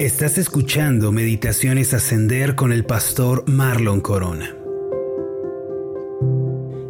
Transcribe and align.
Estás 0.00 0.38
escuchando 0.38 1.12
Meditaciones 1.12 1.94
Ascender 1.94 2.56
con 2.56 2.72
el 2.72 2.84
pastor 2.84 3.48
Marlon 3.48 4.00
Corona. 4.00 4.56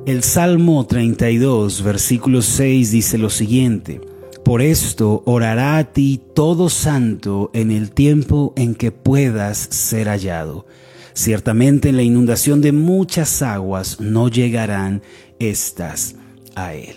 El 0.06 0.22
Salmo 0.22 0.86
32, 0.86 1.82
versículo 1.82 2.40
6 2.40 2.92
dice 2.92 3.18
lo 3.18 3.28
siguiente. 3.28 4.00
Por 4.42 4.62
esto 4.62 5.22
orará 5.26 5.76
a 5.76 5.92
ti 5.92 6.18
todo 6.34 6.70
santo 6.70 7.50
en 7.52 7.70
el 7.70 7.90
tiempo 7.90 8.54
en 8.56 8.74
que 8.74 8.90
puedas 8.90 9.58
ser 9.58 10.08
hallado. 10.08 10.64
Ciertamente 11.12 11.90
en 11.90 11.96
la 11.96 12.02
inundación 12.02 12.62
de 12.62 12.72
muchas 12.72 13.42
aguas 13.42 14.00
no 14.00 14.28
llegarán 14.28 15.02
estas 15.38 16.16
a 16.54 16.72
él. 16.72 16.96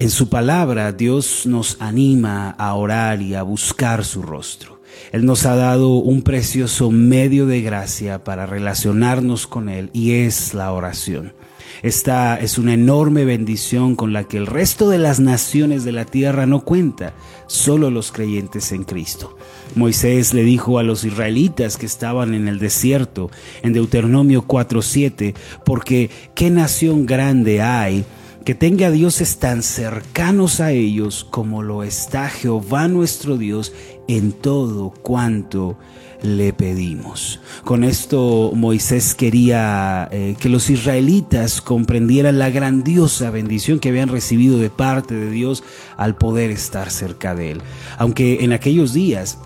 En 0.00 0.08
su 0.08 0.30
palabra 0.30 0.90
Dios 0.90 1.44
nos 1.44 1.76
anima 1.82 2.48
a 2.52 2.74
orar 2.76 3.20
y 3.20 3.34
a 3.34 3.42
buscar 3.42 4.06
su 4.06 4.22
rostro. 4.22 4.71
Él 5.12 5.24
nos 5.24 5.46
ha 5.46 5.56
dado 5.56 5.94
un 5.94 6.22
precioso 6.22 6.90
medio 6.90 7.46
de 7.46 7.62
gracia 7.62 8.24
para 8.24 8.46
relacionarnos 8.46 9.46
con 9.46 9.68
Él 9.68 9.90
y 9.92 10.12
es 10.12 10.54
la 10.54 10.72
oración. 10.72 11.34
Esta 11.82 12.38
es 12.38 12.58
una 12.58 12.74
enorme 12.74 13.24
bendición 13.24 13.96
con 13.96 14.12
la 14.12 14.24
que 14.24 14.36
el 14.36 14.46
resto 14.46 14.88
de 14.88 14.98
las 14.98 15.20
naciones 15.20 15.84
de 15.84 15.92
la 15.92 16.04
tierra 16.04 16.46
no 16.46 16.60
cuenta, 16.60 17.14
solo 17.46 17.90
los 17.90 18.12
creyentes 18.12 18.72
en 18.72 18.84
Cristo. 18.84 19.36
Moisés 19.74 20.32
le 20.34 20.44
dijo 20.44 20.78
a 20.78 20.82
los 20.82 21.04
israelitas 21.04 21.76
que 21.78 21.86
estaban 21.86 22.34
en 22.34 22.46
el 22.46 22.58
desierto, 22.58 23.30
en 23.62 23.72
Deuteronomio 23.72 24.46
4:7, 24.46 25.34
porque 25.64 26.10
qué 26.34 26.50
nación 26.50 27.06
grande 27.06 27.62
hay 27.62 28.04
que 28.44 28.54
tenga 28.54 28.90
dioses 28.90 29.38
tan 29.38 29.62
cercanos 29.62 30.60
a 30.60 30.72
ellos 30.72 31.26
como 31.30 31.62
lo 31.62 31.82
está 31.82 32.28
Jehová 32.28 32.88
nuestro 32.88 33.38
Dios 33.38 33.72
en 34.08 34.32
todo 34.32 34.90
cuanto 34.90 35.78
le 36.22 36.52
pedimos. 36.52 37.40
Con 37.64 37.84
esto 37.84 38.52
Moisés 38.54 39.14
quería 39.14 40.08
eh, 40.12 40.36
que 40.40 40.48
los 40.48 40.70
israelitas 40.70 41.60
comprendieran 41.60 42.38
la 42.38 42.50
grandiosa 42.50 43.30
bendición 43.30 43.78
que 43.80 43.90
habían 43.90 44.08
recibido 44.08 44.58
de 44.58 44.70
parte 44.70 45.14
de 45.14 45.30
Dios 45.30 45.62
al 45.96 46.16
poder 46.16 46.50
estar 46.50 46.90
cerca 46.90 47.34
de 47.34 47.52
él. 47.52 47.62
Aunque 47.98 48.44
en 48.44 48.52
aquellos 48.52 48.92
días 48.92 49.38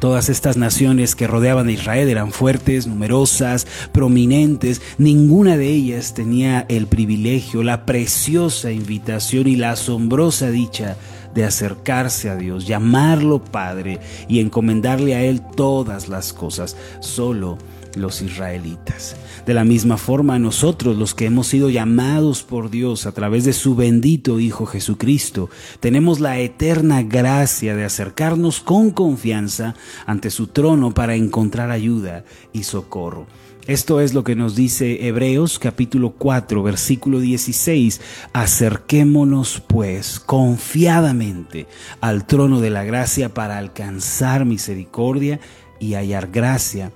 Todas 0.00 0.28
estas 0.28 0.56
naciones 0.56 1.14
que 1.14 1.26
rodeaban 1.26 1.68
a 1.68 1.72
Israel 1.72 2.08
eran 2.08 2.32
fuertes, 2.32 2.86
numerosas, 2.86 3.66
prominentes. 3.92 4.80
Ninguna 4.98 5.56
de 5.56 5.68
ellas 5.68 6.14
tenía 6.14 6.66
el 6.68 6.86
privilegio, 6.86 7.62
la 7.62 7.84
preciosa 7.84 8.72
invitación 8.72 9.46
y 9.46 9.56
la 9.56 9.72
asombrosa 9.72 10.50
dicha 10.50 10.96
de 11.34 11.44
acercarse 11.44 12.30
a 12.30 12.36
Dios, 12.36 12.66
llamarlo 12.66 13.42
Padre 13.42 14.00
y 14.28 14.40
encomendarle 14.40 15.14
a 15.14 15.22
Él 15.22 15.40
todas 15.40 16.08
las 16.08 16.32
cosas. 16.32 16.76
Solo 17.00 17.58
los 17.96 18.22
israelitas. 18.22 19.16
De 19.46 19.54
la 19.54 19.64
misma 19.64 19.96
forma, 19.96 20.38
nosotros, 20.38 20.96
los 20.96 21.14
que 21.14 21.26
hemos 21.26 21.46
sido 21.46 21.70
llamados 21.70 22.42
por 22.42 22.70
Dios 22.70 23.06
a 23.06 23.12
través 23.12 23.44
de 23.44 23.52
su 23.52 23.74
bendito 23.74 24.40
Hijo 24.40 24.66
Jesucristo, 24.66 25.50
tenemos 25.80 26.20
la 26.20 26.38
eterna 26.38 27.02
gracia 27.02 27.74
de 27.76 27.84
acercarnos 27.84 28.60
con 28.60 28.90
confianza 28.90 29.74
ante 30.06 30.30
su 30.30 30.48
trono 30.48 30.94
para 30.94 31.14
encontrar 31.14 31.70
ayuda 31.70 32.24
y 32.52 32.62
socorro. 32.64 33.26
Esto 33.68 34.00
es 34.00 34.12
lo 34.12 34.24
que 34.24 34.34
nos 34.34 34.56
dice 34.56 35.06
Hebreos 35.06 35.60
capítulo 35.60 36.10
4 36.18 36.64
versículo 36.64 37.20
16. 37.20 38.00
Acerquémonos 38.32 39.62
pues 39.64 40.18
confiadamente 40.18 41.68
al 42.00 42.26
trono 42.26 42.60
de 42.60 42.70
la 42.70 42.82
gracia 42.82 43.32
para 43.32 43.58
alcanzar 43.58 44.46
misericordia 44.46 45.38
y 45.78 45.94
hallar 45.94 46.30
gracia 46.32 46.90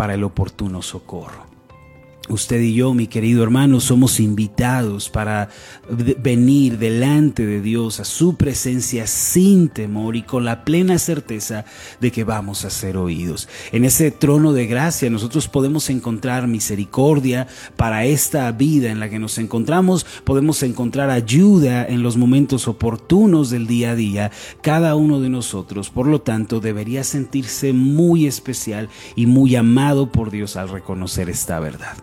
para 0.00 0.14
el 0.14 0.24
oportuno 0.24 0.80
socorro. 0.80 1.49
Usted 2.30 2.60
y 2.60 2.74
yo, 2.74 2.94
mi 2.94 3.08
querido 3.08 3.42
hermano, 3.42 3.80
somos 3.80 4.20
invitados 4.20 5.08
para 5.08 5.48
venir 5.88 6.78
delante 6.78 7.44
de 7.44 7.60
Dios 7.60 7.98
a 7.98 8.04
su 8.04 8.36
presencia 8.36 9.08
sin 9.08 9.68
temor 9.68 10.14
y 10.14 10.22
con 10.22 10.44
la 10.44 10.64
plena 10.64 11.00
certeza 11.00 11.64
de 12.00 12.12
que 12.12 12.22
vamos 12.22 12.64
a 12.64 12.70
ser 12.70 12.96
oídos. 12.96 13.48
En 13.72 13.84
ese 13.84 14.12
trono 14.12 14.52
de 14.52 14.68
gracia 14.68 15.10
nosotros 15.10 15.48
podemos 15.48 15.90
encontrar 15.90 16.46
misericordia 16.46 17.48
para 17.76 18.04
esta 18.04 18.52
vida 18.52 18.92
en 18.92 19.00
la 19.00 19.10
que 19.10 19.18
nos 19.18 19.36
encontramos, 19.38 20.06
podemos 20.22 20.62
encontrar 20.62 21.10
ayuda 21.10 21.84
en 21.84 22.04
los 22.04 22.16
momentos 22.16 22.68
oportunos 22.68 23.50
del 23.50 23.66
día 23.66 23.90
a 23.90 23.96
día. 23.96 24.30
Cada 24.62 24.94
uno 24.94 25.18
de 25.18 25.30
nosotros, 25.30 25.90
por 25.90 26.06
lo 26.06 26.20
tanto, 26.20 26.60
debería 26.60 27.02
sentirse 27.02 27.72
muy 27.72 28.28
especial 28.28 28.88
y 29.16 29.26
muy 29.26 29.56
amado 29.56 30.12
por 30.12 30.30
Dios 30.30 30.54
al 30.54 30.68
reconocer 30.68 31.28
esta 31.28 31.58
verdad. 31.58 31.96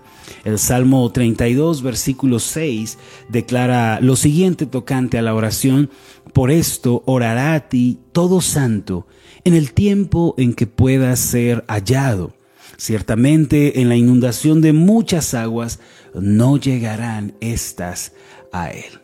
El 0.43 0.59
Salmo 0.59 1.11
32, 1.11 1.81
versículo 1.81 2.39
6, 2.39 2.97
declara 3.29 3.99
lo 4.01 4.15
siguiente 4.15 4.65
tocante 4.65 5.17
a 5.17 5.21
la 5.21 5.33
oración, 5.33 5.89
por 6.33 6.51
esto 6.51 7.03
orará 7.05 7.53
a 7.53 7.69
ti 7.69 7.99
todo 8.11 8.41
santo 8.41 9.07
en 9.43 9.53
el 9.53 9.73
tiempo 9.73 10.35
en 10.37 10.53
que 10.53 10.67
puedas 10.67 11.19
ser 11.19 11.63
hallado. 11.67 12.33
Ciertamente 12.77 13.81
en 13.81 13.89
la 13.89 13.95
inundación 13.95 14.61
de 14.61 14.73
muchas 14.73 15.33
aguas 15.33 15.79
no 16.13 16.57
llegarán 16.57 17.33
estas 17.39 18.13
a 18.51 18.69
él. 18.71 18.99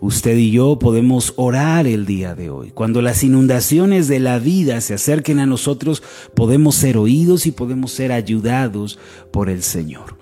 Usted 0.00 0.36
y 0.36 0.50
yo 0.50 0.78
podemos 0.78 1.34
orar 1.36 1.86
el 1.86 2.06
día 2.06 2.34
de 2.34 2.50
hoy. 2.50 2.70
Cuando 2.70 3.02
las 3.02 3.22
inundaciones 3.22 4.08
de 4.08 4.20
la 4.20 4.38
vida 4.38 4.80
se 4.80 4.94
acerquen 4.94 5.38
a 5.38 5.46
nosotros, 5.46 6.02
podemos 6.34 6.74
ser 6.74 6.96
oídos 6.96 7.46
y 7.46 7.52
podemos 7.52 7.92
ser 7.92 8.12
ayudados 8.12 8.98
por 9.30 9.48
el 9.48 9.62
Señor. 9.62 10.21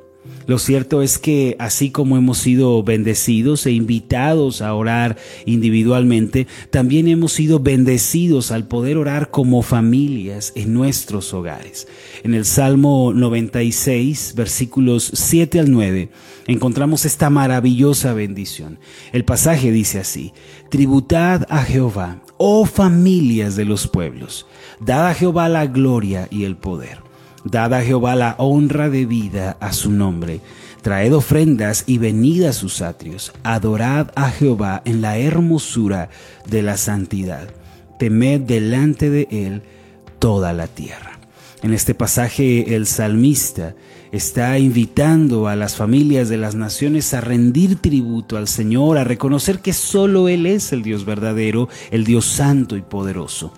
Lo 0.51 0.59
cierto 0.59 1.01
es 1.01 1.19
que 1.19 1.55
así 1.61 1.93
como 1.93 2.17
hemos 2.17 2.39
sido 2.39 2.83
bendecidos 2.83 3.67
e 3.67 3.71
invitados 3.71 4.63
a 4.63 4.75
orar 4.75 5.17
individualmente, 5.47 6.49
también 6.71 7.07
hemos 7.07 7.35
sido 7.35 7.61
bendecidos 7.61 8.51
al 8.51 8.67
poder 8.67 8.97
orar 8.97 9.31
como 9.31 9.63
familias 9.63 10.53
en 10.57 10.75
nuestros 10.75 11.33
hogares. 11.35 11.87
En 12.25 12.35
el 12.35 12.45
Salmo 12.45 13.13
96, 13.15 14.35
versículos 14.35 15.13
7 15.15 15.61
al 15.61 15.71
9, 15.71 16.11
encontramos 16.49 17.05
esta 17.05 17.31
maravillosa 17.31 18.13
bendición. 18.13 18.81
El 19.13 19.25
pasaje 19.25 19.71
dice 19.71 20.01
así, 20.01 20.33
Tributad 20.69 21.47
a 21.49 21.63
Jehová, 21.63 22.25
oh 22.39 22.67
familias 22.67 23.55
de 23.55 23.67
los 23.67 23.87
pueblos, 23.87 24.49
dad 24.81 25.11
a 25.11 25.15
Jehová 25.15 25.49
la 25.49 25.69
gloria 25.69 26.27
y 26.29 26.43
el 26.43 26.57
poder 26.57 27.09
Dad 27.45 27.75
a 27.75 27.83
Jehová 27.83 28.15
la 28.17 28.35
honra 28.39 28.91
de 28.91 29.07
vida 29.07 29.57
a 29.61 29.73
su 29.73 29.91
nombre. 29.91 30.41
Traed 30.83 31.15
ofrendas 31.15 31.85
y 31.87 31.99
venid 31.99 32.45
a 32.45 32.53
sus 32.53 32.83
atrios. 32.83 33.33
Adorad 33.43 34.11
a 34.15 34.31
Jehová 34.31 34.83
en 34.85 35.01
la 35.01 35.19
hermosura 35.19 36.11
de 36.47 36.63
la 36.63 36.77
santidad. 36.77 37.49
Temed 37.99 38.43
delante 38.43 39.11
de 39.11 39.29
él 39.31 39.63
toda 40.19 40.53
la 40.53 40.67
tierra. 40.67 41.19
En 41.63 41.75
este 41.75 41.95
pasaje 41.95 42.75
el 42.75 42.87
salmista 42.87 43.75
está 44.13 44.59
invitando 44.59 45.47
a 45.47 45.57
las 45.57 45.77
familias 45.77 46.29
de 46.31 46.39
las 46.39 46.55
naciones 46.55 47.13
a 47.13 47.21
rendir 47.21 47.77
tributo 47.77 48.39
al 48.39 48.49
Señor, 48.49 48.97
a 48.97 49.05
reconocer 49.05 49.61
que 49.61 49.75
solo 49.75 50.29
Él 50.29 50.47
es 50.47 50.73
el 50.73 50.83
Dios 50.83 51.05
verdadero, 51.05 51.69
el 51.91 52.05
Dios 52.05 52.25
santo 52.25 52.77
y 52.77 52.83
poderoso 52.83 53.53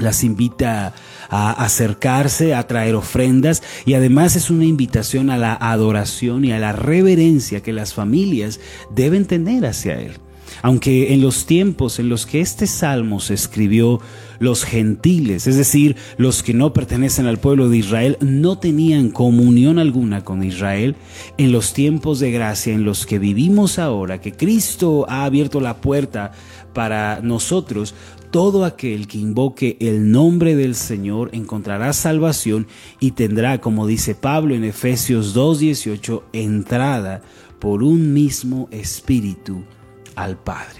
las 0.00 0.24
invita 0.24 0.94
a 1.30 1.52
acercarse, 1.52 2.54
a 2.54 2.66
traer 2.66 2.94
ofrendas 2.94 3.62
y 3.86 3.94
además 3.94 4.36
es 4.36 4.50
una 4.50 4.64
invitación 4.64 5.30
a 5.30 5.38
la 5.38 5.54
adoración 5.54 6.44
y 6.44 6.52
a 6.52 6.58
la 6.58 6.72
reverencia 6.72 7.62
que 7.62 7.72
las 7.72 7.94
familias 7.94 8.60
deben 8.94 9.24
tener 9.24 9.64
hacia 9.64 10.00
Él. 10.00 10.12
Aunque 10.62 11.14
en 11.14 11.22
los 11.22 11.46
tiempos 11.46 11.98
en 11.98 12.08
los 12.08 12.26
que 12.26 12.40
este 12.40 12.66
salmo 12.66 13.20
se 13.20 13.34
escribió, 13.34 14.00
los 14.40 14.64
gentiles, 14.64 15.46
es 15.46 15.56
decir, 15.56 15.96
los 16.16 16.42
que 16.42 16.54
no 16.54 16.72
pertenecen 16.72 17.26
al 17.26 17.38
pueblo 17.38 17.68
de 17.68 17.76
Israel, 17.76 18.16
no 18.20 18.58
tenían 18.58 19.10
comunión 19.10 19.78
alguna 19.78 20.24
con 20.24 20.42
Israel, 20.42 20.96
en 21.36 21.52
los 21.52 21.74
tiempos 21.74 22.20
de 22.20 22.30
gracia 22.30 22.72
en 22.72 22.84
los 22.84 23.06
que 23.06 23.18
vivimos 23.18 23.78
ahora, 23.78 24.20
que 24.20 24.32
Cristo 24.32 25.06
ha 25.08 25.24
abierto 25.24 25.60
la 25.60 25.76
puerta 25.76 26.32
para 26.72 27.20
nosotros, 27.22 27.94
todo 28.30 28.64
aquel 28.64 29.06
que 29.06 29.18
invoque 29.18 29.76
el 29.80 30.10
nombre 30.10 30.54
del 30.54 30.74
Señor 30.74 31.30
encontrará 31.32 31.92
salvación 31.92 32.66
y 33.00 33.12
tendrá, 33.12 33.60
como 33.60 33.86
dice 33.86 34.14
Pablo 34.14 34.54
en 34.54 34.64
Efesios 34.64 35.34
2.18, 35.36 36.22
entrada 36.32 37.22
por 37.58 37.82
un 37.82 38.12
mismo 38.12 38.68
espíritu 38.70 39.64
al 40.14 40.38
Padre. 40.38 40.79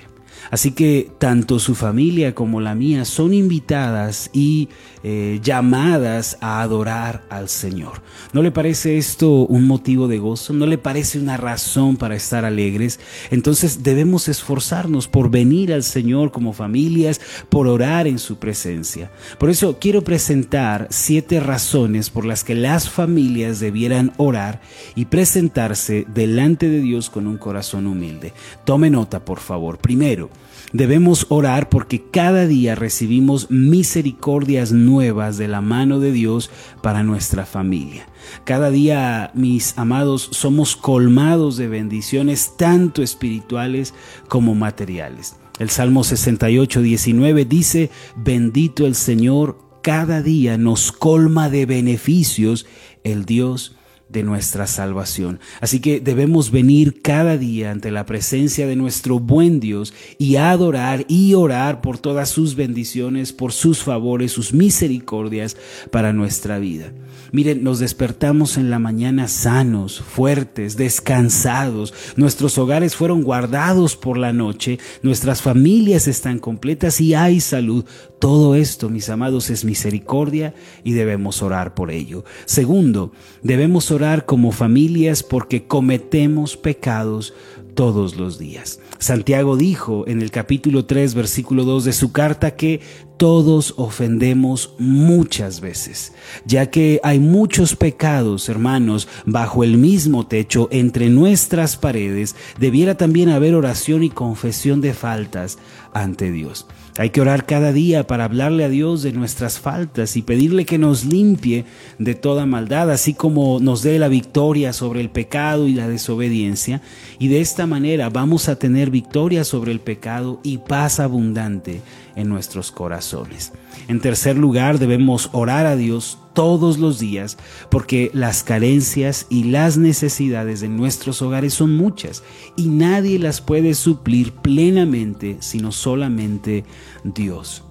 Así 0.51 0.73
que 0.73 1.11
tanto 1.19 1.59
su 1.59 1.75
familia 1.75 2.35
como 2.35 2.61
la 2.61 2.75
mía 2.75 3.05
son 3.05 3.35
invitadas 3.35 4.31
y 4.33 4.69
eh, 5.03 5.41
llamadas 5.43 6.39
a 6.41 6.61
adorar 6.63 7.23
al 7.31 7.49
Señor. 7.49 8.03
¿No 8.33 8.43
le 8.43 8.51
parece 8.51 8.99
esto 8.99 9.31
un 9.47 9.67
motivo 9.67 10.09
de 10.09 10.19
gozo? 10.19 10.53
¿No 10.53 10.67
le 10.67 10.79
parece 10.79 11.19
una 11.19 11.37
razón 11.37 11.97
para 11.97 12.17
estar 12.17 12.45
alegres? 12.45 13.01
Entonces 13.31 13.83
debemos 13.83 14.29
esforzarnos 14.29 15.09
por 15.09 15.31
venir 15.31 15.73
al 15.73 15.83
Señor 15.83 16.31
como 16.33 16.53
familias, 16.53 17.21
por 17.49 17.67
orar 17.67 18.07
en 18.07 18.19
su 18.19 18.39
presencia. 18.39 19.11
Por 19.39 19.51
eso 19.51 19.79
quiero 19.81 20.03
presentar 20.03 20.89
siete 20.91 21.41
razones 21.41 22.11
por 22.11 22.25
las 22.25 22.45
que 22.45 22.55
las 22.55 22.89
familias 22.89 23.61
debieran 23.61 24.13
orar 24.17 24.61
y 24.95 25.07
presentarse 25.07 26.07
delante 26.13 26.69
de 26.69 26.81
Dios 26.81 27.11
con 27.11 27.27
un 27.27 27.39
corazón 27.39 27.87
humilde. 27.87 28.33
Tome 28.65 28.91
nota, 28.91 29.25
por 29.25 29.41
favor. 29.41 29.79
Primero, 29.79 30.30
Debemos 30.73 31.27
orar 31.31 31.69
porque 31.69 32.01
cada 32.13 32.47
día 32.47 32.77
recibimos 32.77 33.51
misericordias 33.51 34.71
nuevas 34.71 35.37
de 35.37 35.49
la 35.49 35.61
mano 35.61 35.99
de 35.99 36.13
Dios 36.13 36.51
para 36.81 37.03
nuestra 37.03 37.45
familia. 37.45 38.07
Cada 38.45 38.71
día, 38.71 39.33
mis 39.35 39.77
amados, 39.79 40.29
somos 40.31 40.77
colmados 40.77 41.57
de 41.57 41.67
bendiciones 41.67 42.53
tanto 42.57 43.03
espirituales 43.03 43.95
como 44.29 44.55
materiales. 44.55 45.37
El 45.59 45.71
Salmo 45.71 46.05
68, 46.05 46.83
19 46.83 47.45
dice, 47.45 47.91
bendito 48.17 48.87
el 48.87 48.95
Señor, 48.95 49.59
cada 49.83 50.23
día 50.23 50.57
nos 50.57 50.93
colma 50.93 51.51
de 51.51 51.67
beneficios 51.67 52.67
el 53.03 53.25
Dios 53.25 53.77
de 54.13 54.23
nuestra 54.23 54.67
salvación. 54.67 55.41
Así 55.61 55.81
que 55.81 56.01
debemos 56.01 56.51
venir 56.51 57.01
cada 57.03 57.37
día 57.37 57.71
ante 57.71 57.91
la 57.91 58.07
presencia 58.07 58.67
de 58.67 58.77
nuestro 58.77 59.19
buen 59.21 59.61
Dios 59.61 59.95
y 60.19 60.37
adorar 60.37 61.05
y 61.09 61.35
orar 61.35 61.81
por 61.81 61.99
todas 61.99 62.29
sus 62.29 62.57
bendiciones, 62.57 63.33
por 63.33 63.53
sus 63.53 63.83
favores, 63.83 64.33
sus 64.33 64.53
misericordias 64.53 65.57
para 65.91 66.13
nuestra 66.13 66.59
vida. 66.59 66.93
Miren, 67.33 67.63
nos 67.63 67.79
despertamos 67.79 68.57
en 68.57 68.71
la 68.71 68.81
mañana 68.81 69.29
sanos, 69.29 70.01
fuertes, 70.01 70.77
descansados. 70.77 71.95
Nuestros 72.17 72.59
hogares 72.59 72.97
fueron 72.97 73.23
guardados 73.23 73.97
por 73.97 74.19
la 74.19 74.33
noche, 74.33 74.81
nuestras 75.03 75.41
familias 75.41 76.09
están 76.09 76.41
completas 76.41 77.01
y 77.01 77.15
hay 77.15 77.41
salud. 77.41 77.85
Todo 78.19 78.55
esto, 78.55 78.91
mis 78.91 79.09
amados, 79.09 79.49
es 79.49 79.65
misericordia 79.65 80.55
y 80.85 80.93
debemos 80.93 81.43
orar 81.43 81.75
por 81.75 81.91
ello. 81.91 82.25
Segundo, 82.45 83.13
debemos 83.43 83.91
orar 83.91 84.00
como 84.25 84.51
familias 84.51 85.23
porque 85.23 85.67
cometemos 85.67 86.57
pecados 86.57 87.35
todos 87.75 88.17
los 88.17 88.39
días. 88.39 88.81
Santiago 88.99 89.57
dijo 89.57 90.05
en 90.07 90.23
el 90.23 90.31
capítulo 90.31 90.87
3, 90.87 91.15
versículo 91.15 91.65
2 91.65 91.85
de 91.85 91.93
su 91.93 92.13
carta 92.13 92.57
que 92.57 92.81
todos 93.21 93.75
ofendemos 93.77 94.73
muchas 94.79 95.61
veces, 95.61 96.15
ya 96.47 96.71
que 96.71 97.01
hay 97.03 97.19
muchos 97.19 97.77
pecados, 97.77 98.49
hermanos, 98.49 99.09
bajo 99.27 99.63
el 99.63 99.77
mismo 99.77 100.27
techo, 100.27 100.69
entre 100.73 101.11
nuestras 101.11 101.77
paredes, 101.77 102.35
debiera 102.59 102.95
también 102.95 103.29
haber 103.29 103.55
oración 103.55 104.05
y 104.05 104.09
confesión 104.09 104.81
de 104.81 104.95
faltas 104.95 105.59
ante 105.93 106.33
Dios. 106.33 106.67
Hay 106.97 107.11
que 107.11 107.21
orar 107.21 107.47
cada 107.47 107.73
día 107.73 108.07
para 108.07 108.25
hablarle 108.25 108.65
a 108.65 108.69
Dios 108.69 109.03
de 109.03 109.13
nuestras 109.13 109.59
faltas 109.59 110.17
y 110.17 110.23
pedirle 110.23 110.65
que 110.65 110.79
nos 110.79 111.05
limpie 111.05 111.65
de 111.99 112.15
toda 112.15 112.47
maldad, 112.47 112.91
así 112.91 113.15
como 113.15 113.61
nos 113.61 113.83
dé 113.83 113.99
la 113.99 114.09
victoria 114.09 114.73
sobre 114.73 115.01
el 115.01 115.11
pecado 115.11 115.69
y 115.69 115.75
la 115.75 115.89
desobediencia. 115.89 116.83
Y 117.19 117.29
de 117.29 117.41
esta 117.41 117.67
manera 117.67 118.11
vamos 118.11 118.49
a 118.49 118.57
tener 118.57 118.91
victoria 118.91 119.45
sobre 119.45 119.73
el 119.73 119.81
pecado 119.81 120.41
y 120.43 120.59
paz 120.59 121.01
abundante 121.01 121.81
en 122.21 122.29
nuestros 122.29 122.71
corazones. 122.71 123.53
En 123.89 124.01
tercer 124.01 124.37
lugar, 124.37 124.79
debemos 124.79 125.31
orar 125.33 125.67
a 125.67 125.77
Dios 125.77 126.19
todos 126.35 126.79
los 126.79 126.99
días 126.99 127.37
porque 127.71 128.11
las 128.15 128.43
carencias 128.43 129.27
y 129.29 129.45
las 129.45 129.77
necesidades 129.77 130.61
de 130.61 130.69
nuestros 130.69 131.23
hogares 131.23 131.55
son 131.55 131.77
muchas 131.77 132.23
y 132.57 132.69
nadie 132.69 133.19
las 133.19 133.41
puede 133.41 133.75
suplir 133.75 134.33
plenamente 134.33 135.39
sino 135.41 135.73
solamente 135.73 136.65
Dios. 137.05 137.65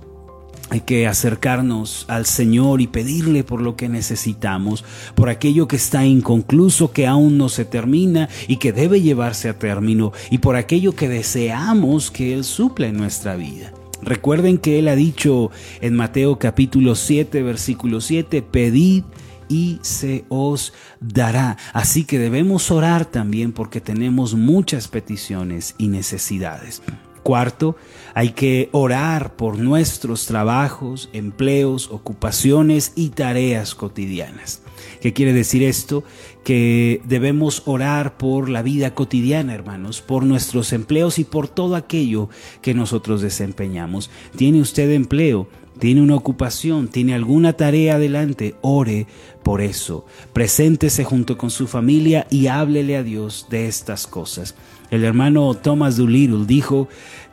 Hay 0.72 0.81
que 0.81 1.07
acercarnos 1.07 2.06
al 2.10 2.28
Señor 2.28 2.80
y 2.80 2.86
pedirle 2.86 3.44
por 3.44 3.60
lo 3.60 3.75
que 3.75 3.90
necesitamos, 3.90 4.86
por 5.16 5.30
aquello 5.30 5.68
que 5.68 5.78
está 5.78 6.06
inconcluso, 6.06 6.92
que 6.92 7.07
aún 7.07 7.40
no 7.40 7.50
se 7.50 7.66
termina 7.66 8.30
y 8.48 8.57
que 8.57 8.72
debe 8.72 9.01
llevarse 9.01 9.50
a 9.50 9.57
término, 9.57 10.12
y 10.30 10.38
por 10.38 10.56
aquello 10.56 10.94
que 10.94 11.10
deseamos 11.10 12.12
que 12.12 12.36
Él 12.36 12.44
supla 12.44 12.88
en 12.88 12.98
nuestra 12.98 13.36
vida. 13.36 13.74
Recuerden 14.01 14.57
que 14.57 14.80
Él 14.80 14.88
ha 14.88 14.96
dicho 14.96 15.51
en 15.81 15.96
Mateo 15.96 16.40
capítulo 16.40 16.96
7, 16.96 17.44
versículo 17.44 18.01
7, 18.01 18.42
pedid 18.42 19.04
y 19.50 19.80
se 19.81 20.24
os 20.30 20.74
dará. 21.01 21.57
Así 21.74 22.06
que 22.06 22.19
debemos 22.19 22.72
orar 22.72 23.06
también 23.06 23.51
porque 23.51 23.81
tenemos 23.81 24.36
muchas 24.36 24.88
peticiones 24.88 25.75
y 25.78 25.88
necesidades. 25.88 26.81
Cuarto, 27.24 27.75
hay 28.13 28.30
que 28.30 28.69
orar 28.72 29.36
por 29.36 29.60
nuestros 29.60 30.25
trabajos, 30.25 31.10
empleos, 31.12 31.90
ocupaciones 31.92 32.94
y 32.96 33.10
tareas 33.10 33.75
cotidianas. 33.75 34.62
¿Qué 35.01 35.13
quiere 35.13 35.34
decir 35.34 35.63
esto? 35.63 36.04
Que 36.50 37.04
debemos 37.06 37.62
orar 37.68 38.18
por 38.18 38.50
la 38.50 38.63
vida 38.63 38.96
cotidiana, 38.96 39.54
hermanos, 39.54 40.01
por 40.01 40.25
nuestros 40.25 40.74
empleos 40.74 41.19
y 41.19 41.24
por 41.24 41.48
todo 41.48 41.75
aquello 41.75 42.28
que 42.63 42.74
nosotros 42.74 43.22
desempeñamos. 43.22 44.10
¿Tiene 44.36 44.60
usted 44.60 44.90
empleo? 44.90 45.48
¿Tiene 45.78 46.01
una 46.01 46.16
ocupación? 46.16 46.88
¿Tiene 46.88 47.13
alguna 47.13 47.54
tarea 47.54 47.98
adelante? 47.98 48.56
Ore 48.62 49.06
por 49.44 49.62
eso. 49.62 50.07
Preséntese 50.34 51.04
junto 51.04 51.38
con 51.38 51.51
su 51.51 51.68
familia 51.68 52.25
y 52.31 52.48
háblele 52.48 52.98
a 52.98 53.04
Dios 53.04 53.46
de 53.51 53.68
estas 53.68 54.07
cosas. 54.07 54.56
El 54.90 55.04
hermano 55.04 55.54
Thomas 55.54 55.98
Doolittle 55.98 56.48
dijo, 56.48 56.88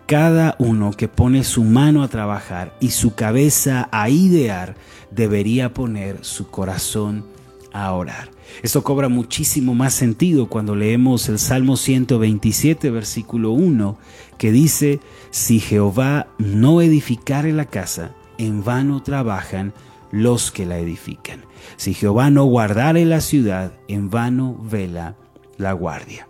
cada 0.05 0.57
uno 0.59 0.91
que 0.91 1.09
pone 1.09 1.43
su 1.43 1.65
mano 1.65 2.03
a 2.03 2.09
trabajar 2.09 2.77
y 2.81 2.91
su 2.91 3.15
cabeza 3.15 3.89
a 3.93 4.11
idear 4.11 4.75
debería 5.11 5.73
poner 5.73 6.23
su 6.23 6.51
corazón 6.51 7.25
a 7.73 7.91
orar. 7.95 8.36
Esto 8.63 8.83
cobra 8.83 9.09
muchísimo 9.09 9.75
más 9.75 9.95
sentido 9.95 10.49
cuando 10.49 10.75
leemos 10.75 11.29
el 11.29 11.39
Salmo 11.39 11.77
127, 11.77 12.91
versículo 12.91 13.51
1, 13.53 13.99
que 14.39 14.53
dice, 14.53 15.01
si 15.31 15.61
Jehová 15.61 16.29
no 16.39 16.81
edificare 16.81 17.53
la 17.53 17.67
casa, 17.67 18.15
en 18.39 18.65
vano 18.65 19.03
trabajan 19.03 19.73
los 20.11 20.51
que 20.51 20.67
la 20.67 20.79
edifican. 20.79 21.45
Si 21.77 21.95
Jehová 21.95 22.31
no 22.31 22.45
guardare 22.45 23.05
la 23.05 23.21
ciudad, 23.21 23.73
en 23.89 24.11
vano 24.11 24.59
vela 24.63 25.17
la 25.59 25.73
guardia. 25.73 26.29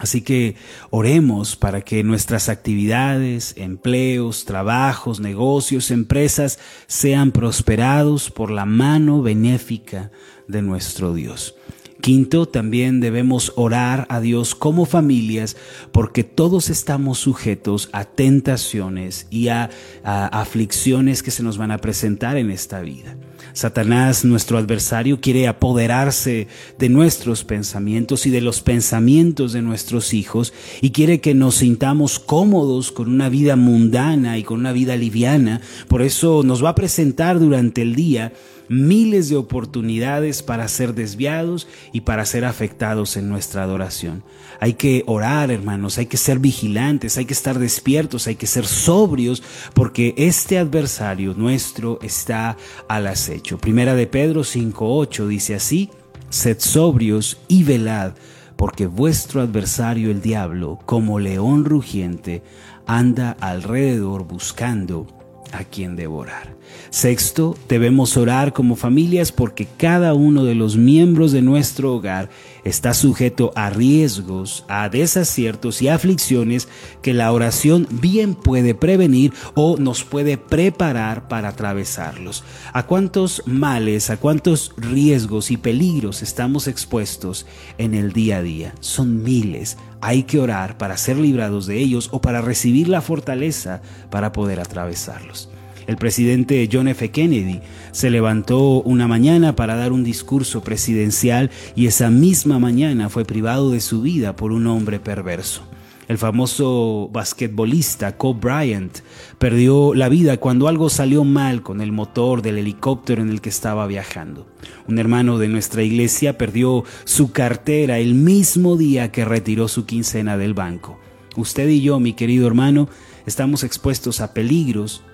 Así 0.00 0.22
que 0.22 0.56
oremos 0.88 1.56
para 1.56 1.82
que 1.82 2.02
nuestras 2.02 2.48
actividades, 2.48 3.52
empleos, 3.58 4.46
trabajos, 4.46 5.20
negocios, 5.20 5.90
empresas 5.90 6.58
sean 6.86 7.32
prosperados 7.32 8.30
por 8.30 8.50
la 8.50 8.64
mano 8.64 9.20
benéfica 9.20 10.10
de 10.48 10.62
nuestro 10.62 11.12
Dios. 11.12 11.54
Quinto, 12.00 12.48
también 12.48 13.00
debemos 13.00 13.52
orar 13.56 14.06
a 14.08 14.20
Dios 14.20 14.54
como 14.54 14.86
familias 14.86 15.58
porque 15.92 16.24
todos 16.24 16.70
estamos 16.70 17.18
sujetos 17.18 17.90
a 17.92 18.06
tentaciones 18.06 19.26
y 19.28 19.48
a, 19.48 19.68
aflicciones 20.02 21.22
que 21.22 21.30
se 21.30 21.42
nos 21.42 21.58
van 21.58 21.72
a 21.72 21.78
presentar 21.78 22.38
en 22.38 22.50
esta 22.50 22.80
vida. 22.80 23.18
Satanás, 23.52 24.24
nuestro 24.24 24.58
adversario, 24.58 25.20
quiere 25.20 25.48
apoderarse 25.48 26.48
de 26.78 26.88
nuestros 26.88 27.44
pensamientos 27.44 28.26
y 28.26 28.30
de 28.30 28.40
los 28.40 28.60
pensamientos 28.60 29.52
de 29.52 29.62
nuestros 29.62 30.14
hijos 30.14 30.52
y 30.80 30.90
quiere 30.90 31.20
que 31.20 31.34
nos 31.34 31.56
sintamos 31.56 32.18
cómodos 32.18 32.92
con 32.92 33.08
una 33.08 33.28
vida 33.28 33.56
mundana 33.56 34.38
y 34.38 34.42
con 34.42 34.60
una 34.60 34.72
vida 34.72 34.96
liviana. 34.96 35.60
Por 35.88 36.02
eso 36.02 36.42
nos 36.44 36.64
va 36.64 36.70
a 36.70 36.74
presentar 36.74 37.38
durante 37.38 37.82
el 37.82 37.94
día 37.94 38.32
miles 38.70 39.28
de 39.28 39.34
oportunidades 39.36 40.44
para 40.44 40.68
ser 40.68 40.94
desviados 40.94 41.66
y 41.92 42.02
para 42.02 42.24
ser 42.24 42.44
afectados 42.44 43.16
en 43.16 43.28
nuestra 43.28 43.64
adoración. 43.64 44.22
Hay 44.60 44.74
que 44.74 45.02
orar, 45.06 45.50
hermanos, 45.50 45.98
hay 45.98 46.06
que 46.06 46.16
ser 46.16 46.38
vigilantes, 46.38 47.18
hay 47.18 47.24
que 47.24 47.32
estar 47.32 47.58
despiertos, 47.58 48.28
hay 48.28 48.36
que 48.36 48.46
ser 48.46 48.64
sobrios, 48.64 49.42
porque 49.74 50.14
este 50.16 50.56
adversario 50.56 51.34
nuestro 51.34 51.98
está 52.00 52.56
al 52.86 53.08
acecho. 53.08 53.58
Primera 53.58 53.96
de 53.96 54.06
Pedro 54.06 54.42
5.8 54.42 55.26
dice 55.26 55.56
así, 55.56 55.90
sed 56.28 56.58
sobrios 56.60 57.38
y 57.48 57.64
velad, 57.64 58.12
porque 58.54 58.86
vuestro 58.86 59.40
adversario 59.40 60.12
el 60.12 60.22
diablo, 60.22 60.78
como 60.86 61.18
león 61.18 61.64
rugiente, 61.64 62.44
anda 62.86 63.36
alrededor 63.40 64.28
buscando 64.28 65.19
a 65.52 65.64
quien 65.64 65.96
devorar. 65.96 66.56
Sexto, 66.90 67.56
debemos 67.68 68.16
orar 68.16 68.52
como 68.52 68.76
familias 68.76 69.32
porque 69.32 69.66
cada 69.76 70.14
uno 70.14 70.44
de 70.44 70.54
los 70.54 70.76
miembros 70.76 71.32
de 71.32 71.42
nuestro 71.42 71.94
hogar 71.94 72.30
está 72.64 72.94
sujeto 72.94 73.52
a 73.54 73.70
riesgos, 73.70 74.64
a 74.68 74.88
desaciertos 74.88 75.82
y 75.82 75.88
aflicciones 75.88 76.68
que 77.02 77.14
la 77.14 77.32
oración 77.32 77.86
bien 77.90 78.34
puede 78.34 78.74
prevenir 78.74 79.32
o 79.54 79.76
nos 79.78 80.04
puede 80.04 80.36
preparar 80.36 81.28
para 81.28 81.48
atravesarlos. 81.48 82.44
¿A 82.72 82.86
cuántos 82.86 83.42
males, 83.46 84.10
a 84.10 84.16
cuántos 84.16 84.72
riesgos 84.76 85.50
y 85.50 85.56
peligros 85.56 86.22
estamos 86.22 86.66
expuestos 86.66 87.46
en 87.78 87.94
el 87.94 88.12
día 88.12 88.38
a 88.38 88.42
día? 88.42 88.74
Son 88.80 89.22
miles. 89.22 89.76
Hay 90.00 90.22
que 90.22 90.38
orar 90.38 90.78
para 90.78 90.96
ser 90.96 91.18
librados 91.18 91.66
de 91.66 91.78
ellos 91.78 92.08
o 92.12 92.20
para 92.20 92.40
recibir 92.40 92.88
la 92.88 93.00
fortaleza 93.00 93.82
para 94.10 94.32
poder 94.32 94.60
atravesarlos. 94.60 95.50
El 95.86 95.96
presidente 95.96 96.68
John 96.72 96.88
F. 96.88 97.10
Kennedy 97.10 97.60
se 97.90 98.10
levantó 98.10 98.80
una 98.82 99.08
mañana 99.08 99.56
para 99.56 99.76
dar 99.76 99.92
un 99.92 100.04
discurso 100.04 100.62
presidencial 100.62 101.50
y 101.74 101.86
esa 101.86 102.10
misma 102.10 102.58
mañana 102.58 103.08
fue 103.08 103.24
privado 103.24 103.70
de 103.70 103.80
su 103.80 104.02
vida 104.02 104.36
por 104.36 104.52
un 104.52 104.66
hombre 104.68 105.00
perverso. 105.00 105.62
El 106.10 106.18
famoso 106.18 107.08
basquetbolista 107.12 108.16
Kobe 108.16 108.40
Bryant 108.40 108.98
perdió 109.38 109.94
la 109.94 110.08
vida 110.08 110.38
cuando 110.38 110.66
algo 110.66 110.90
salió 110.90 111.22
mal 111.22 111.62
con 111.62 111.80
el 111.80 111.92
motor 111.92 112.42
del 112.42 112.58
helicóptero 112.58 113.22
en 113.22 113.30
el 113.30 113.40
que 113.40 113.48
estaba 113.48 113.86
viajando. 113.86 114.48
Un 114.88 114.98
hermano 114.98 115.38
de 115.38 115.46
nuestra 115.46 115.84
iglesia 115.84 116.36
perdió 116.36 116.82
su 117.04 117.30
cartera 117.30 118.00
el 118.00 118.14
mismo 118.14 118.76
día 118.76 119.12
que 119.12 119.24
retiró 119.24 119.68
su 119.68 119.86
quincena 119.86 120.36
del 120.36 120.52
banco. 120.52 120.98
Usted 121.36 121.68
y 121.68 121.80
yo, 121.80 122.00
mi 122.00 122.14
querido 122.14 122.48
hermano, 122.48 122.88
estamos 123.24 123.62
expuestos 123.62 124.20
a 124.20 124.34
peligros 124.34 125.04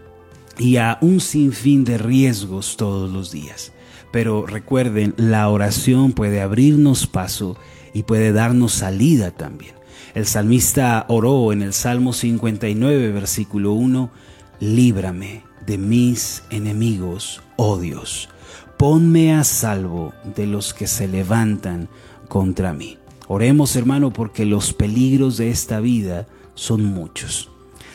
y 0.56 0.78
a 0.78 0.96
un 1.02 1.20
sinfín 1.20 1.84
de 1.84 1.98
riesgos 1.98 2.78
todos 2.78 3.12
los 3.12 3.30
días. 3.30 3.70
Pero 4.12 4.46
recuerden, 4.46 5.12
la 5.18 5.50
oración 5.50 6.12
puede 6.12 6.40
abrirnos 6.40 7.06
paso 7.06 7.58
y 7.92 8.04
puede 8.04 8.32
darnos 8.32 8.72
salida 8.72 9.30
también. 9.30 9.76
El 10.14 10.26
salmista 10.26 11.04
oró 11.08 11.52
en 11.52 11.62
el 11.62 11.72
Salmo 11.72 12.12
59, 12.12 13.12
versículo 13.12 13.72
1, 13.72 14.10
Líbrame 14.60 15.42
de 15.66 15.78
mis 15.78 16.42
enemigos, 16.50 17.42
oh 17.56 17.78
Dios, 17.78 18.28
ponme 18.78 19.34
a 19.34 19.44
salvo 19.44 20.14
de 20.36 20.46
los 20.46 20.72
que 20.72 20.86
se 20.86 21.08
levantan 21.08 21.88
contra 22.28 22.72
mí. 22.72 22.98
Oremos 23.28 23.74
hermano 23.76 24.12
porque 24.12 24.46
los 24.46 24.72
peligros 24.72 25.36
de 25.36 25.50
esta 25.50 25.80
vida 25.80 26.26
son 26.54 26.84
muchos. 26.84 27.50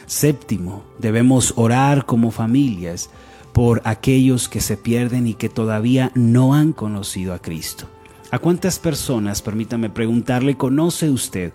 Séptimo, 0.06 0.84
debemos 1.00 1.54
orar 1.56 2.06
como 2.06 2.32
familias 2.32 3.10
por 3.54 3.82
aquellos 3.86 4.50
que 4.50 4.62
se 4.62 4.78
pierden 4.78 5.26
y 5.28 5.34
que 5.34 5.50
todavía 5.50 6.12
no 6.16 6.54
han 6.54 6.74
conocido 6.74 7.34
a 7.34 7.40
Cristo. 7.40 7.88
¿A 8.30 8.40
cuántas 8.40 8.80
personas, 8.80 9.42
permítame 9.42 9.90
preguntarle, 9.90 10.56
conoce 10.58 11.10
usted 11.10 11.54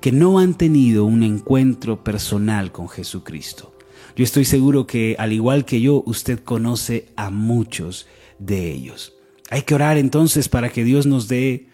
que 0.00 0.12
no 0.12 0.38
han 0.38 0.54
tenido 0.54 1.04
un 1.04 1.22
encuentro 1.22 2.04
personal 2.04 2.72
con 2.72 2.88
Jesucristo? 2.88 3.74
Yo 4.16 4.24
estoy 4.24 4.44
seguro 4.44 4.86
que, 4.86 5.14
al 5.18 5.32
igual 5.32 5.64
que 5.64 5.80
yo, 5.80 6.02
usted 6.04 6.40
conoce 6.40 7.06
a 7.16 7.30
muchos 7.30 8.06
de 8.38 8.72
ellos. 8.72 9.14
Hay 9.50 9.62
que 9.62 9.74
orar 9.74 9.96
entonces 9.96 10.48
para 10.48 10.70
que 10.70 10.84
Dios 10.84 11.06
nos 11.06 11.28
dé 11.28 11.68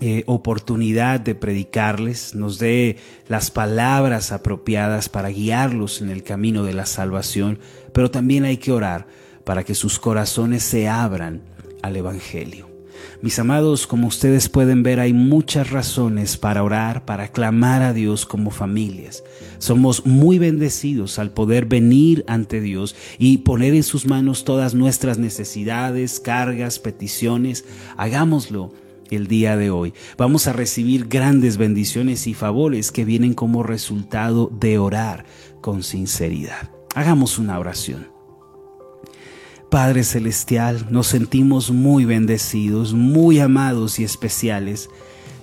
eh, 0.00 0.24
oportunidad 0.26 1.20
de 1.20 1.34
predicarles, 1.34 2.34
nos 2.34 2.58
dé 2.58 2.96
las 3.28 3.50
palabras 3.50 4.32
apropiadas 4.32 5.10
para 5.10 5.28
guiarlos 5.28 6.00
en 6.00 6.08
el 6.08 6.22
camino 6.22 6.64
de 6.64 6.72
la 6.72 6.86
salvación, 6.86 7.58
pero 7.92 8.10
también 8.10 8.44
hay 8.44 8.56
que 8.56 8.72
orar 8.72 9.06
para 9.44 9.64
que 9.64 9.74
sus 9.74 9.98
corazones 9.98 10.62
se 10.62 10.88
abran 10.88 11.42
al 11.82 11.96
Evangelio. 11.96 12.71
Mis 13.22 13.38
amados, 13.38 13.86
como 13.86 14.08
ustedes 14.08 14.48
pueden 14.48 14.82
ver, 14.82 14.98
hay 14.98 15.12
muchas 15.12 15.70
razones 15.70 16.36
para 16.36 16.64
orar, 16.64 17.04
para 17.04 17.28
clamar 17.28 17.80
a 17.82 17.92
Dios 17.92 18.26
como 18.26 18.50
familias. 18.50 19.22
Somos 19.58 20.04
muy 20.06 20.40
bendecidos 20.40 21.20
al 21.20 21.30
poder 21.30 21.66
venir 21.66 22.24
ante 22.26 22.60
Dios 22.60 22.96
y 23.18 23.38
poner 23.38 23.74
en 23.74 23.84
sus 23.84 24.06
manos 24.06 24.42
todas 24.44 24.74
nuestras 24.74 25.18
necesidades, 25.18 26.18
cargas, 26.18 26.80
peticiones. 26.80 27.64
Hagámoslo 27.96 28.72
el 29.08 29.28
día 29.28 29.56
de 29.56 29.70
hoy. 29.70 29.94
Vamos 30.18 30.48
a 30.48 30.52
recibir 30.52 31.06
grandes 31.06 31.58
bendiciones 31.58 32.26
y 32.26 32.34
favores 32.34 32.90
que 32.90 33.04
vienen 33.04 33.34
como 33.34 33.62
resultado 33.62 34.50
de 34.52 34.78
orar 34.78 35.26
con 35.60 35.84
sinceridad. 35.84 36.70
Hagamos 36.96 37.38
una 37.38 37.56
oración. 37.60 38.11
Padre 39.72 40.04
Celestial, 40.04 40.88
nos 40.90 41.06
sentimos 41.06 41.70
muy 41.70 42.04
bendecidos, 42.04 42.92
muy 42.92 43.40
amados 43.40 43.98
y 43.98 44.04
especiales 44.04 44.90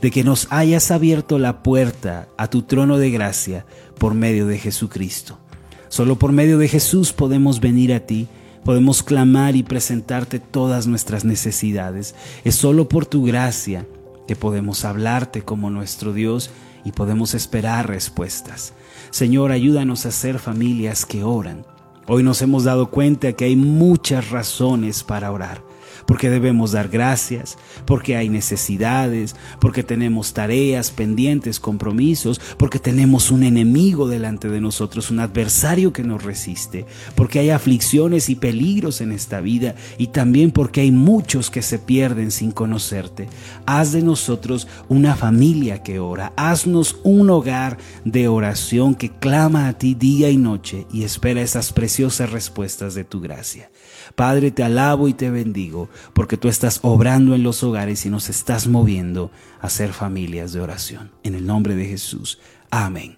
de 0.04 0.12
que 0.12 0.24
nos 0.24 0.46
hayas 0.52 0.92
abierto 0.92 1.40
la 1.40 1.64
puerta 1.64 2.28
a 2.38 2.48
tu 2.48 2.62
trono 2.62 3.00
de 3.00 3.10
gracia 3.10 3.66
por 3.98 4.14
medio 4.14 4.46
de 4.46 4.60
Jesucristo. 4.60 5.40
Solo 5.88 6.20
por 6.20 6.32
medio 6.32 6.60
de 6.60 6.68
Jesús 6.68 7.12
podemos 7.12 7.60
venir 7.60 7.92
a 7.92 8.02
ti 8.02 8.28
podemos 8.64 9.02
clamar 9.02 9.56
y 9.56 9.64
presentarte 9.64 10.40
todas 10.40 10.86
nuestras 10.86 11.26
necesidades. 11.26 12.14
Es 12.44 12.54
solo 12.54 12.88
por 12.88 13.08
tu 13.08 13.24
gracia 13.24 13.88
que 14.28 14.36
podemos 14.36 14.86
hablarte 14.86 15.42
como 15.42 15.72
nuestro 15.72 16.14
Dios 16.14 16.52
y 16.86 16.92
podemos 16.92 17.34
esperar 17.34 17.88
respuestas. 17.88 18.74
Señor, 19.10 19.52
ayúdanos 19.52 20.06
a 20.06 20.12
ser 20.12 20.38
familias 20.38 21.08
que 21.08 21.24
oran. 21.24 21.66
Hoy 22.12 22.24
nos 22.24 22.42
hemos 22.42 22.64
dado 22.64 22.88
cuenta 22.88 23.34
que 23.34 23.46
hay 23.46 23.56
muchas 23.56 24.32
razones 24.32 25.04
para 25.04 25.32
orar 25.32 25.69
porque 26.06 26.30
debemos 26.30 26.72
dar 26.72 26.90
gracias, 26.90 27.58
porque 27.86 28.16
hay 28.16 28.30
necesidades, 28.30 29.36
porque 29.60 29.84
tenemos 29.84 30.34
tareas 30.34 30.92
pendientes, 30.92 31.60
compromisos, 31.60 32.42
porque 32.58 32.80
tenemos 32.80 33.32
un 33.32 33.44
enemigo 33.44 34.08
delante 34.08 34.50
de 34.50 34.62
nosotros, 34.62 35.12
un 35.12 35.20
adversario 35.20 35.94
que 35.94 36.04
nos 36.04 36.24
resiste, 36.24 36.86
porque 37.16 37.40
hay 37.40 37.50
aflicciones 37.50 38.30
y 38.30 38.36
peligros 38.36 39.02
en 39.02 39.12
esta 39.12 39.42
vida 39.42 39.76
y 39.98 40.08
también 40.08 40.52
porque 40.52 40.82
hay 40.82 40.92
muchos 40.92 41.50
que 41.50 41.62
se 41.62 41.80
pierden 41.80 42.32
sin 42.32 42.52
conocerte. 42.52 43.28
Haz 43.66 43.92
de 43.92 44.02
nosotros 44.02 44.68
una 44.88 45.16
familia 45.16 45.84
que 45.84 46.00
ora, 46.00 46.34
haznos 46.36 46.98
un 47.04 47.30
hogar 47.30 47.78
de 48.06 48.28
oración 48.28 48.96
que 48.96 49.10
clama 49.10 49.68
a 49.68 49.74
ti 49.74 49.96
día 49.96 50.30
y 50.30 50.38
noche 50.38 50.86
y 50.92 51.04
espera 51.04 51.42
esas 51.42 51.72
preciosas 51.72 52.32
respuestas 52.32 52.94
de 52.96 53.04
tu 53.04 53.22
gracia. 53.22 53.70
Padre, 54.16 54.52
te 54.52 54.64
alabo 54.64 55.08
y 55.08 55.14
te 55.14 55.30
bendigo 55.30 55.79
porque 56.14 56.38
tú 56.38 56.48
estás 56.50 56.80
obrando 56.82 57.36
en 57.36 57.44
los 57.44 57.64
hogares 57.64 58.06
y 58.06 58.10
nos 58.10 58.30
estás 58.30 58.68
moviendo 58.68 59.32
a 59.62 59.70
ser 59.70 59.94
familias 59.94 60.52
de 60.52 60.62
oración. 60.62 61.12
En 61.24 61.36
el 61.36 61.46
nombre 61.46 61.76
de 61.76 61.86
Jesús. 61.86 62.40
Amén 62.72 63.18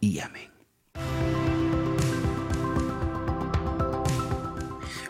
y 0.00 0.20
amén. 0.20 0.48